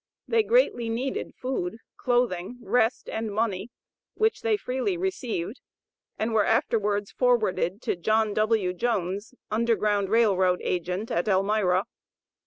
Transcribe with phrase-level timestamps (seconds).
[0.27, 3.69] They greatly needed food, clothing, rest, and money,
[4.15, 5.61] which they freely received,
[6.17, 8.73] and were afterwards forwarded to John W.
[8.73, 11.85] Jones, Underground Rail Road agent, at Elmira.